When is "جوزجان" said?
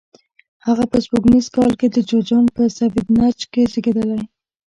2.09-2.45